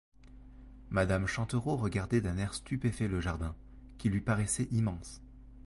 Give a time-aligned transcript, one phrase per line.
[0.89, 3.55] Madame Chantereau regardait d'un air stupéfait le jardin,
[3.99, 5.21] qui lui paraissait immense.